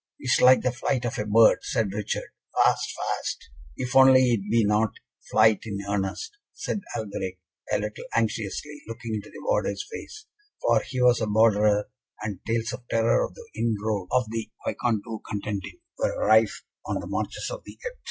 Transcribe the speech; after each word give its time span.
"It 0.17 0.31
is 0.35 0.41
like 0.41 0.61
the 0.63 0.71
flight 0.71 1.05
of 1.05 1.19
a 1.19 1.27
bird," 1.27 1.59
said 1.61 1.93
Richard, 1.93 2.31
"fast, 2.65 2.91
fast" 2.95 3.51
"If 3.77 3.95
only 3.95 4.29
it 4.31 4.49
be 4.49 4.65
not 4.65 4.93
flight 5.29 5.59
in 5.65 5.77
earnest," 5.87 6.39
said 6.53 6.81
Alberic, 6.97 7.37
a 7.71 7.77
little 7.77 8.05
anxiously, 8.15 8.81
looking 8.87 9.13
into 9.13 9.29
the 9.29 9.43
warder's 9.43 9.87
face, 9.91 10.25
for 10.59 10.79
he 10.81 10.99
was 11.03 11.21
a 11.21 11.27
borderer, 11.27 11.91
and 12.19 12.39
tales 12.47 12.73
of 12.73 12.81
terror 12.89 13.23
of 13.23 13.35
the 13.35 13.47
inroad 13.53 14.07
of 14.11 14.25
the 14.31 14.49
Vicomte 14.65 15.03
du 15.03 15.21
Contentin 15.31 15.79
were 15.99 16.17
rife 16.25 16.63
on 16.83 16.99
the 16.99 17.05
marches 17.05 17.51
of 17.51 17.61
the 17.63 17.73
Epte. 17.85 17.99